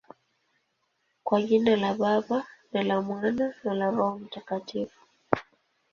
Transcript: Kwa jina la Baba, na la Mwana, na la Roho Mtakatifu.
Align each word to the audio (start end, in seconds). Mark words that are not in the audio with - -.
Kwa 1.23 1.41
jina 1.41 1.75
la 1.75 1.93
Baba, 1.93 2.47
na 2.71 2.83
la 2.83 3.01
Mwana, 3.01 3.53
na 3.63 3.73
la 3.73 3.91
Roho 3.91 4.19
Mtakatifu. 4.19 4.99